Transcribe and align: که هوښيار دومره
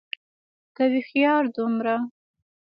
که 0.75 0.83
هوښيار 0.91 1.43
دومره 1.55 1.95